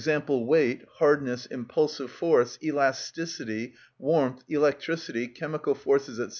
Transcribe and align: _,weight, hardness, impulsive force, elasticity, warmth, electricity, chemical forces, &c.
_,weight, 0.47 0.81
hardness, 0.93 1.45
impulsive 1.45 2.09
force, 2.09 2.57
elasticity, 2.63 3.75
warmth, 3.99 4.43
electricity, 4.49 5.27
chemical 5.27 5.75
forces, 5.75 6.17
&c. 6.17 6.27